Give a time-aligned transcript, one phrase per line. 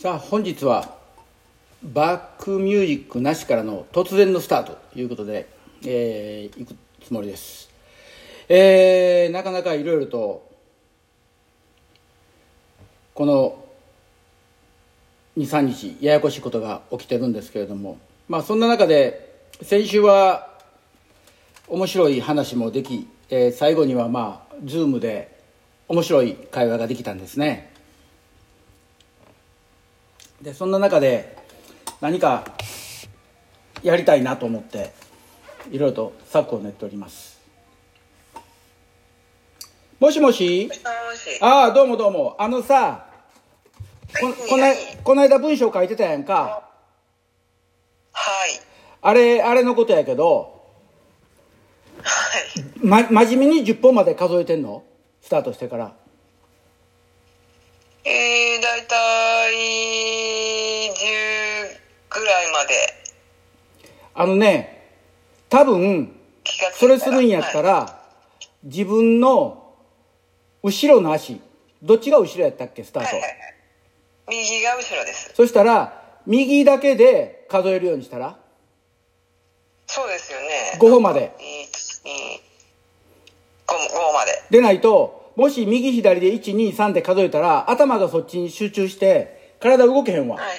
[0.00, 0.94] さあ本日は
[1.82, 5.46] バックミュージックなしからの突然のスタートということで、
[5.84, 7.68] えー、行くつもりです、
[8.48, 10.48] えー、なかなかいろいろと
[13.12, 13.62] この
[15.36, 20.48] 23日ややこしいことが起きてるんですけれどもまあそんな中で先週は
[21.68, 25.38] 面白い話もでき、えー最後にはまあ Zoom で
[25.88, 27.70] 面白い会話ができたんですね。
[30.42, 31.36] でそんな中で
[32.00, 32.44] 何か
[33.82, 34.92] やりたいなと思って
[35.70, 37.38] いろいろと策を練っております。
[39.98, 40.70] もしもし？
[41.42, 42.36] ああどうもどうも。
[42.38, 43.06] あのさ
[44.18, 44.76] こはいこのはい。
[45.04, 46.66] この間文章書いてたやんか。
[48.12, 48.50] はい。
[49.02, 50.62] あれあれのことやけど、
[52.02, 52.86] はい。
[52.86, 54.84] ま、真面目に10本まで数えてんの？
[55.20, 55.94] スタートしてから
[58.04, 59.54] えー、だいたい
[60.90, 61.78] 10
[62.10, 62.74] ぐらいまで
[64.14, 64.92] あのね
[65.48, 66.16] 多分
[66.74, 68.00] それするんやったら、はい
[68.62, 69.72] 自分の
[70.62, 71.40] 後ろの足
[71.82, 73.38] どっちが後ろやったっけスタート、はいはいはい。
[74.28, 75.32] 右が後ろです。
[75.34, 78.36] そしたら右だけで数えるようにしたら？
[79.86, 80.78] そうですよね。
[80.78, 82.10] 5本まで1、2、
[83.66, 84.42] 5, 5まで。
[84.50, 90.58] でないともし右左で123って数えたら頭がそっちに集中して体動けへんわはいはい。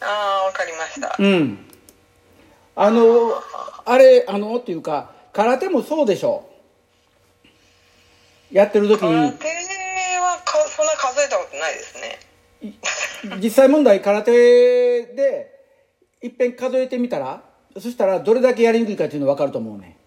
[0.00, 1.14] ああ、わかりました。
[1.18, 1.58] うん
[2.74, 3.34] あの
[3.84, 6.48] あれあのっていうか空手もそうでしょ
[8.50, 13.38] やってる時空に手はかそんな数えたことないですね。
[13.42, 15.60] 実際問題空手で
[16.22, 17.42] いっぺん数えてみたら
[17.74, 19.97] そしたらどれだけやりにくいかっていうの分かると思うね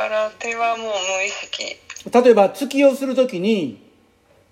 [0.00, 0.92] 空手はもう無
[1.24, 1.76] 意識。
[2.10, 3.86] 例えば突きをするときに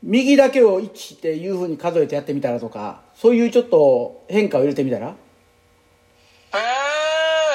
[0.03, 5.07] 右だけを1っていうふうに数えてやってみたらとかそういうちょっと変化を入れてみたら？
[5.09, 5.15] ああ、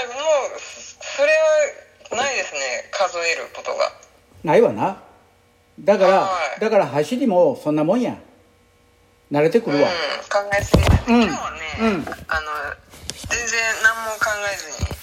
[0.08, 0.14] も
[0.56, 1.30] う、それ
[2.16, 2.60] はないですね。
[2.92, 3.92] 数えることが。
[4.44, 5.04] ないわな。
[5.80, 6.60] だからはい。
[6.60, 8.18] だから走りもそんなもんや。
[9.32, 9.96] 慣れてくうん、るわ、考
[10.60, 10.84] えすぎ。
[10.84, 11.24] です、うん。
[11.24, 11.88] 今日はね、うん。
[11.88, 14.94] あの全然何も考えずに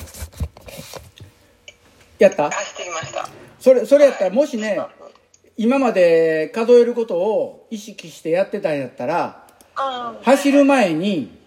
[2.21, 2.51] やった？
[2.51, 3.29] 走ってきました。
[3.59, 4.81] それそれやったらもしね
[5.57, 11.39] 今まで数えることを意識してやってたんやったらあ走る前に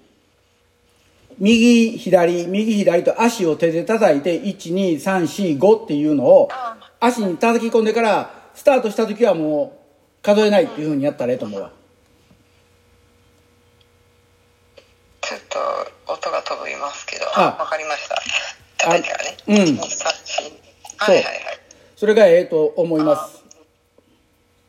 [1.39, 9.79] 右左右左と足を手で叩いて12345っていうのをあ足に叩き込んでからスタートした時はも
[10.22, 11.72] う数えないっていうふうにやったらええと思うわ。
[15.22, 17.25] ちょっと音が飛びますけど。
[17.35, 17.57] あ。
[17.59, 18.22] わかりました。
[18.78, 19.09] 叩いね。
[19.47, 19.55] うん。
[19.55, 20.12] 1 2 3 4
[21.03, 21.36] はいはいはい。
[21.96, 23.44] それがええと思います。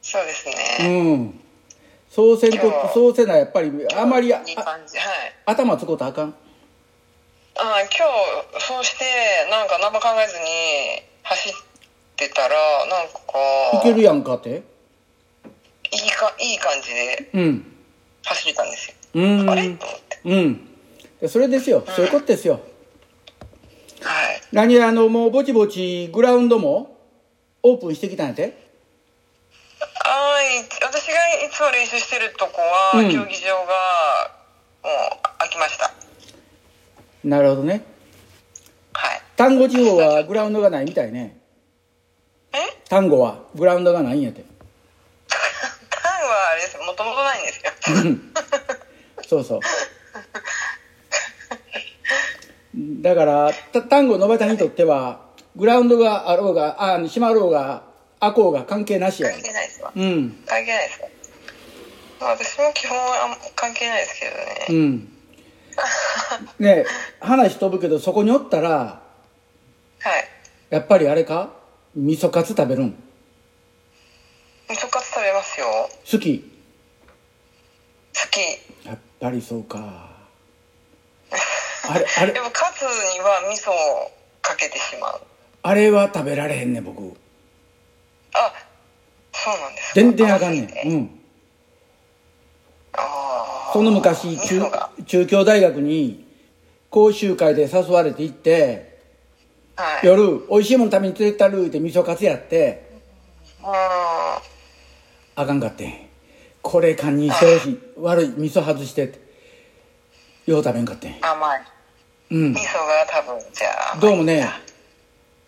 [0.02, 0.46] そうです
[0.80, 1.40] うね、ん。
[2.10, 5.34] そうせんとそうせなやっぱりあまりあいい感じはい。
[5.46, 6.34] 頭つことあかん？
[7.56, 9.04] あ今日そうして
[9.50, 10.44] なんか何も考えずに
[11.22, 11.52] 走っ
[12.16, 12.54] てたら
[12.86, 14.62] なんかいけるやんかって？
[15.92, 17.72] いいかいい感じでうん。
[18.24, 18.94] 走れたんですよ。
[19.14, 19.50] うん。
[19.50, 19.70] あれ？
[19.70, 20.18] と思って。
[20.24, 20.68] うん。
[21.20, 21.82] でそれですよ。
[21.86, 22.54] そういうことですよ。
[22.54, 22.62] はい
[24.54, 26.96] 何あのもうぼちぼちグラウンドも
[27.64, 28.56] オープンしてきたんやて？
[29.80, 30.62] はい。
[30.80, 33.10] 私がいつも練習してるとこは、うん。
[33.10, 33.72] 競技場が
[34.84, 35.92] もう開きました。
[37.24, 37.82] なるほどね。
[38.92, 39.22] はい。
[39.34, 41.36] 丹後地方はグラウンドがないみたいね。
[42.52, 42.58] え？
[42.88, 44.44] 丹後はグラウンドがないんやて。
[45.90, 46.78] タンはあれです。
[46.78, 47.72] もともとないんですよ。
[49.26, 49.60] そうそう
[53.04, 55.20] だからた丹後野端にとっては
[55.56, 57.82] グラウンドがあろうがあ閉まろうが
[58.18, 59.30] 開こうが関係なしや。
[59.30, 59.92] 関係ないですわ。
[59.94, 60.30] うん。
[60.46, 61.02] 関係ないです。
[61.02, 61.08] わ
[62.20, 65.12] まあ私も基本は関係ないですけどね、うん。
[66.58, 66.86] ね
[67.20, 69.00] 話飛ぶけどそこにおったらは
[70.18, 70.24] い。
[70.70, 71.50] やっぱりあれか？
[71.94, 72.96] 味噌カツ食べるん？
[74.70, 75.66] 味噌カツ食べますよ。
[76.10, 76.50] 好き？
[78.14, 78.88] 好き。
[78.88, 80.13] やっぱりそうか
[81.88, 82.32] あれあれ。
[82.32, 84.10] でもカツには味噌を
[84.42, 85.20] かけてしまう。
[85.62, 87.16] あれは食べられへんね僕。
[88.34, 88.52] あ
[89.32, 89.94] そうなんですか。
[89.94, 90.88] 全然あかんねん。
[90.88, 91.20] うん。
[92.92, 94.60] ああその昔味中
[95.06, 96.26] 中京大学に
[96.90, 98.98] 講習会で誘われて行って
[99.76, 100.06] はい。
[100.06, 102.88] 夜美味しいもん食べに連れてったるって味噌カツやって
[103.62, 104.40] あ
[105.36, 105.94] あかんかってん。
[106.62, 109.18] これ堪忍してほしい悪い味噌外してって
[110.46, 111.62] よう食べんかって甘い
[112.30, 112.52] うん。
[112.52, 114.48] 味噌が多分じゃあどうもね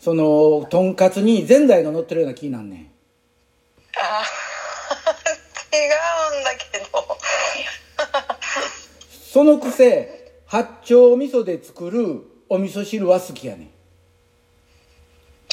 [0.00, 2.90] そのとんかつにぜんざいが乗ってるような気になんねん。
[3.98, 4.22] あ
[6.36, 7.18] うんだけど。
[9.32, 13.70] そのくせ八丁味噌で作るお味噌汁は好きやねん。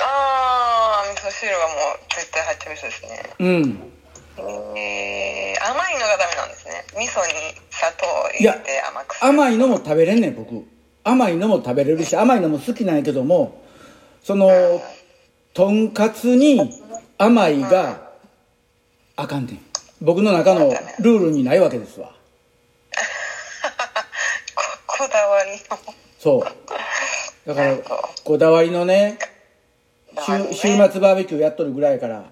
[0.02, 3.36] ああ味噌汁はもう絶対入ってる味噌ですね。
[3.40, 3.94] うん。
[4.78, 6.86] えー、甘いのがダメなんですね。
[6.96, 7.34] 味噌に
[7.70, 9.28] 砂糖入れて甘くする。
[9.28, 10.66] 甘いのも食べれんねん僕
[11.04, 13.62] 甘いのも食べれるし甘いのも好きなんやけども
[14.24, 14.50] その
[15.54, 16.72] とんかつに
[17.18, 18.12] 甘いが
[19.16, 19.60] あかんねん。
[20.02, 22.10] 僕の中のルールにないわけですわ。
[24.56, 25.58] ここだわりの。
[26.20, 27.48] そう。
[27.48, 27.78] だから
[28.24, 29.20] こだわりのね
[30.16, 30.54] だわりね。
[30.54, 32.20] 週週末バーベキューやっとるぐらいやから。
[32.20, 32.26] ね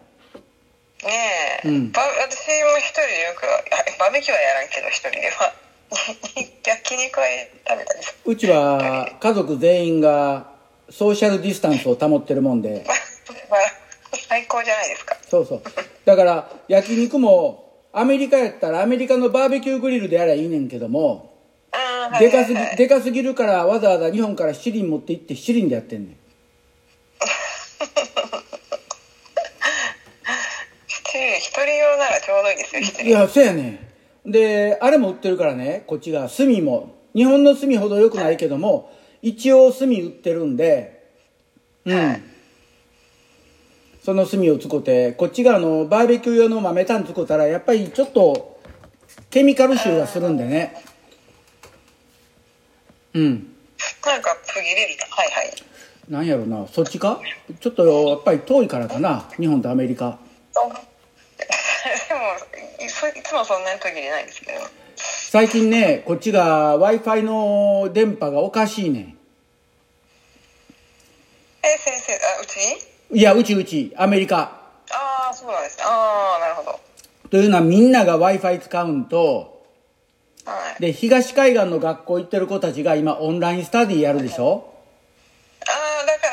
[1.63, 1.91] え、うん。
[1.91, 3.63] ば私も一人でよくあ
[3.99, 5.53] バーベキューはやらんけど一人では
[6.63, 7.25] 焼肉は
[7.67, 10.51] 食べたりするうちは家族全員が
[10.89, 12.85] ソーシャルディスタンスを保ってるもんで。
[13.49, 13.59] まあ
[14.27, 15.17] 最高じゃないですか。
[15.27, 15.61] そうそう。
[16.05, 21.33] だから焼肉もアメリカやったらアメリカのバーベキューグリルでやりゃいいねんけども
[22.13, 26.15] うんでかすぎでかすぎるからわざわざ日本から七輪持って行って七輪でやってんねん。
[30.87, 33.90] 一 人一人用ならちょうどいいですよいやそうやねん
[34.25, 36.95] であれも売ってるからねこっちが炭も。
[37.13, 38.91] 日本の炭ほど良くないけども
[39.21, 41.09] 一応炭売ってるんで
[41.85, 42.23] うん。
[44.03, 48.59] その炭を使ってこっちがあのバーベキュー用の豆炭使ったらやっぱりちょっと
[49.29, 50.83] ケミカル臭がするんでね。
[53.13, 53.47] うん。
[54.05, 55.53] なんか途切れるはいはい。
[56.09, 56.67] なんやろな。
[56.67, 57.19] そっちか？
[57.59, 59.29] ちょっとやっぱり遠いからかな。
[59.37, 60.17] 日本とアメリカ
[61.83, 64.59] でもいそいつもそんなに途切れないですけど。
[64.95, 69.17] 最近ねこっちが w i f i の電波がおかしいねん。
[71.63, 72.59] え先生あうち？
[73.17, 73.93] いやうちうち。
[73.97, 74.37] アメリカ。
[74.91, 75.83] ああそうなんですね。
[75.87, 76.79] ああなるほど。
[77.29, 79.63] というのはみんなが w i f i 使うんと
[80.45, 80.81] はい。
[80.81, 84.73] で東海岸の学校行ってる子たちが今オンラインスタディやるでしょ、
[85.67, 85.71] あ
[86.03, 86.27] あだか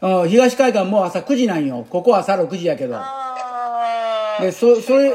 [0.00, 0.22] らだ。
[0.22, 1.86] うん、東海岸もう朝9時なんよ。
[1.88, 2.96] ここは朝6時やけど。
[2.96, 3.21] ああ
[4.40, 5.12] でそそれ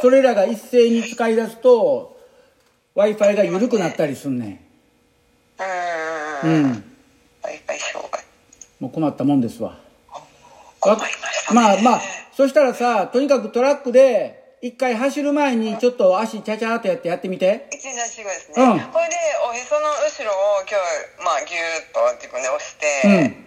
[0.00, 2.18] それらが一斉に使い出すと
[2.94, 4.64] w i f i が緩くなったりすんね
[6.44, 6.62] うん。
[6.62, 6.84] んうん。
[7.42, 8.24] Wi-Fi 障害。
[8.80, 9.78] もう困ったもんですわ。
[10.80, 11.60] 困りましたね。
[11.60, 12.00] まあまあ
[12.36, 17.68] そしたらさとにかくトラックで一回走る前にちょっと足チャチャーっとやってやってみて。
[17.72, 18.80] 一日四五ですね、うん。
[18.80, 19.16] これで
[19.46, 23.44] おへその後ろを今日まあギューッと自分で押して、うん。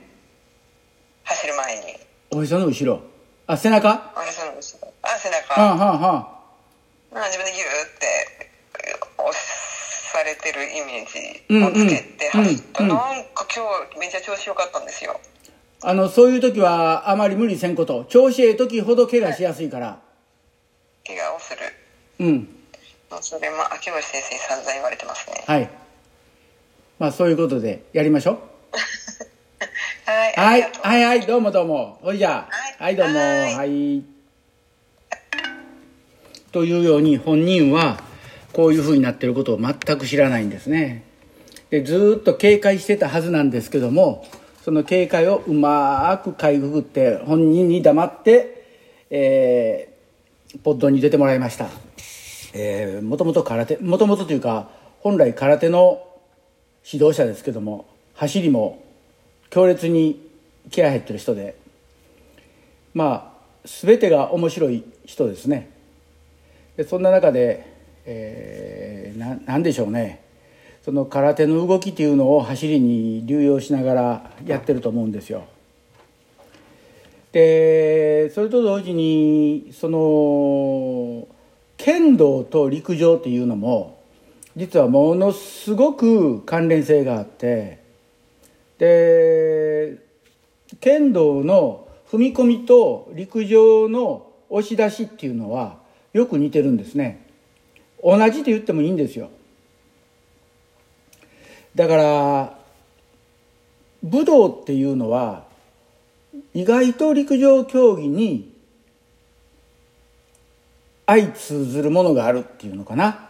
[1.23, 1.81] 走る前に。
[2.31, 3.01] おへその後ろ。
[3.47, 4.13] あ背中？
[4.15, 4.46] おへその
[5.27, 6.37] 背中、はあは
[7.13, 8.47] あ自分でギューって
[9.17, 12.97] 押されてるイメージをつけてうんうん走った、うんなん
[13.33, 15.19] か今日めっちゃ調子良かったんですよ。
[15.83, 18.05] あのそういう時はあまり無理せんこと。
[18.05, 19.99] 調子ええ時ほど怪我しやすいから。
[21.05, 21.59] 怪我をする。
[22.19, 22.47] うん。
[23.11, 25.43] まあそれも秋星先生に散々言われてますね。
[25.45, 25.69] はい。
[26.99, 28.39] まあそういうことでやりましょう。
[30.09, 31.21] はいはいはいはい。
[31.21, 31.99] どうもどうも。
[32.01, 32.53] ほいじゃあ。
[32.53, 32.75] はい。
[32.79, 33.19] はいどうも。
[33.19, 33.55] はい。
[33.55, 34.16] はい
[36.57, 38.01] というように本人は
[38.51, 41.03] こういうふうになってることを全く知らないんですね。
[41.69, 44.25] でずっと警戒してたはずなんですけども
[44.63, 48.65] その警戒をうまくかいくぐって本人に黙って、
[49.11, 49.97] えー
[50.63, 51.67] ポッドに出てもらいました。
[52.55, 54.69] えーもともと空手もともとというか
[55.01, 56.07] 本来空手の
[56.91, 58.81] 指導者ですけども走りも
[59.51, 60.27] 強烈に
[60.71, 61.55] 気合入ってる人で
[62.95, 65.76] まあ全てが面白い人ですね。
[66.77, 67.65] でそんな中で、
[68.05, 70.23] えー、ななんでしょうね。
[70.85, 75.43] その空手の動きっていうのを走りに流用しながらやってると思うんですよ。
[77.33, 81.27] でそれと同時にその
[81.75, 84.01] 剣道と陸上っていうのも
[84.55, 87.79] 実はものすごく関連性があって
[88.77, 89.97] で
[90.79, 95.85] 剣道の踏み込みと陸上の押し出しっていうのは
[96.17, 97.23] よく似てるんですね。
[98.03, 99.29] 同じって言ってもいいんですよ。
[101.75, 102.57] だから
[104.01, 105.45] 武道っていうのは
[106.55, 108.51] 意外と陸上競技に
[111.05, 113.29] 相通ずるものがあるっていうのかな。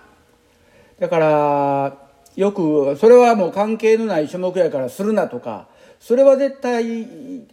[0.98, 1.98] だから
[2.38, 5.68] よくそれはもう関係のない種目やからするなとか
[6.00, 7.46] それは絶対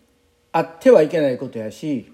[0.52, 2.13] あってはいけないことやし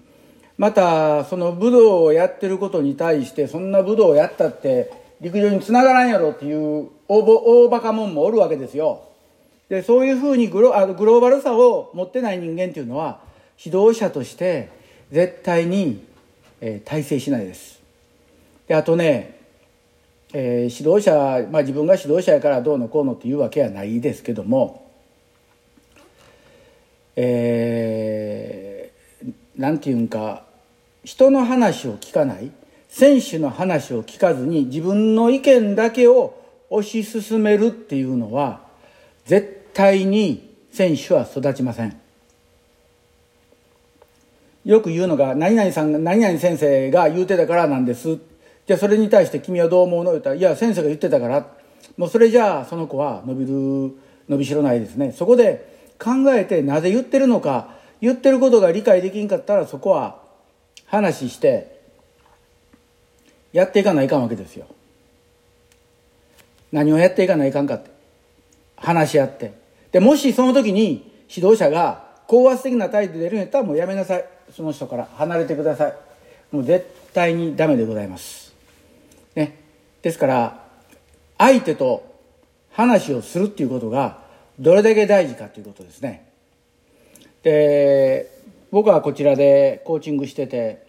[0.61, 9.01] またその武道をやってることに対してそんな武道をやったって陸上につながらんやろっていう大ぼ大バカもんもおるわけですよ。
[9.69, 13.21] でそういうふうにグロあグローバルさを持ってない人間っていうのは
[13.57, 14.69] 指導者として
[15.11, 16.05] 絶対に、
[16.61, 17.81] えー大成しないです。
[18.67, 19.39] であとね、
[20.31, 24.87] えー、指導者、まあ、自分が指導者やからどうのこうのっていうわけはないですけども
[27.15, 30.50] えー、なんていうんか
[31.03, 32.51] 人の話を聞かない。
[32.89, 36.37] 選手の話を聞かずに自分の意見だけを
[36.69, 38.61] 推し進めるっていうのは
[39.25, 41.97] 絶対に選手は育ちません。
[44.65, 48.19] よく言うのが何々さんが何々先生が言うてたからなんです。
[48.67, 50.11] じゃあそれに対して君はどう思うの？
[50.11, 51.47] 言ったらいや先生が言ってたから。
[51.97, 53.97] もうそれじゃあその子は伸びる
[54.29, 55.13] 伸びしろないですね。
[55.13, 57.69] そこで考えてなぜ言ってるのか
[58.01, 60.20] 言ってることが理解できんかったらそこは
[60.91, 61.79] 話して
[63.53, 64.67] やっていかないかんわけですよ。
[66.73, 67.89] 何をやっていかないかんかって。
[68.75, 69.53] 話し合って。
[69.93, 74.25] でもしその時に指導者が高圧的な態度で出るんやったらもうやめなさい。
[74.53, 75.93] その人から離れてください。
[76.51, 78.53] もう絶対にダメでございます。
[79.35, 79.59] ね。
[80.01, 80.65] ですから
[81.37, 82.03] 相手と
[82.73, 84.23] 話をするっていうことが
[84.59, 86.29] どれだけ大事かということですね。
[87.43, 88.40] で
[88.71, 90.85] 僕はこちらでコーチングしてて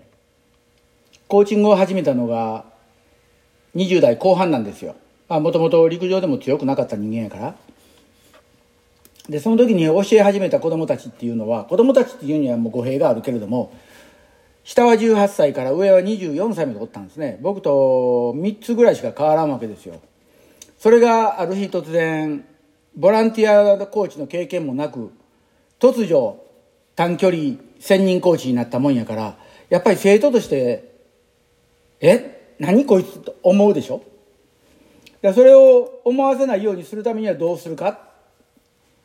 [1.27, 2.65] コーチングを始めたのが
[3.75, 4.95] 20代後半なんですよ。
[5.29, 7.55] もともと陸上でも強くなかった人間やから。
[9.29, 13.73] でその時に教え始めた子供たちっていうのは子供たちっていうにはもう語弊があるけれども
[14.65, 17.39] 下は18歳から上は24歳までおったんですね。
[17.41, 20.01] 僕と3つぐらいしか変わらんわけですよ。
[20.79, 22.45] それがある日突然
[22.97, 25.13] ボランティアコーチの経験もなく
[25.81, 26.37] 突如
[26.95, 29.37] 短距離専任コーチになったもんやから
[29.69, 30.95] やっぱり生徒として
[32.01, 32.55] え？
[32.61, 34.03] 何こいつと思うでしょ？
[35.35, 37.99] それを思わせないようにするためにはどうするか？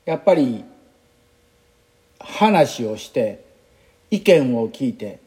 [0.06, 0.64] やっぱり
[2.20, 3.44] 話をして
[4.12, 5.20] 意見を聞いて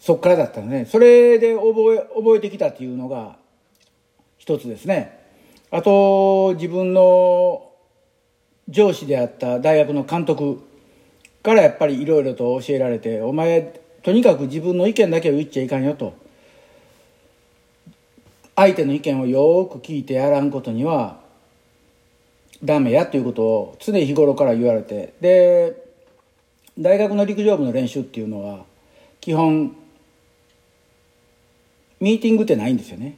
[0.00, 0.86] そっからだったのね。
[0.86, 3.36] それで覚え覚えてきたっていうのが
[4.38, 5.20] 一つですね。
[5.70, 7.70] あと自分の
[8.68, 10.62] 上司であった大学の監督
[11.42, 16.14] からやっぱりいろいろと教えられてお前とにかく自分の意見だけを言っちゃいかんよと。
[18.54, 21.20] 相手の意見をよく聞いてやらんことには
[22.62, 25.14] ダメやということを常日頃から言われて。
[25.20, 25.82] で
[26.78, 28.64] 大学の陸上部の練習っていうのは
[29.20, 29.76] 基本
[32.00, 33.16] ミーティングってないんですよね。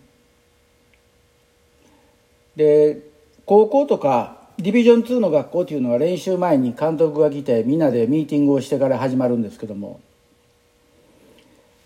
[2.56, 3.00] で
[3.46, 10.00] 高校とかディビジョン2の学校っていうのは練習前に監督が来てみんなでミーティングをしてから始まるんですけども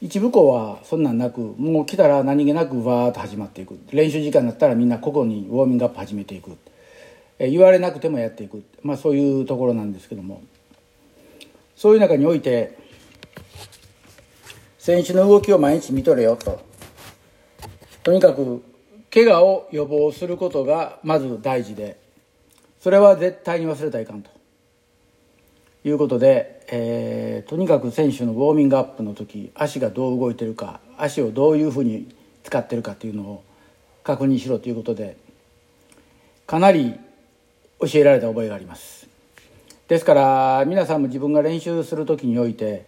[0.01, 3.77] 一部校はそんなんなくもう来たら何気なくわーっと始まっていく。
[3.91, 6.57] 練習時間になったらみんな個々にウォーミングアップ始めていく。
[7.41, 10.43] 言われなくてもやっていく、まあ、そういうところなんですけども。
[11.75, 12.77] そういう中において
[14.79, 16.61] 選手の動きを毎日見とれよと。
[18.05, 18.63] とにかく
[19.13, 21.99] 怪我を予防することがまず大事で
[22.81, 24.39] それは絶対に忘れたらいかんと。
[25.85, 33.45] いうことで、えー、とにかく選手のウォーミングアップの時足がどう動いてるか足をどういうふうに使ってるかっていうのを
[34.03, 35.17] 確認しろということで
[36.47, 36.99] かなり
[37.81, 39.07] 教えられた覚えがあります。
[39.87, 42.87] ですから皆さんも自分が練習する時において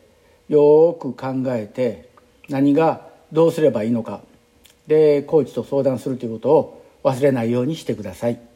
[0.49, 2.11] よく考えて
[2.49, 4.21] 何がどうすればいいのか
[4.87, 8.50] でコーチと相談するということを忘れないようにしてください。